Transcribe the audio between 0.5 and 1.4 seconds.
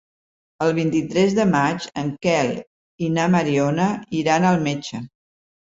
El vint-i-tres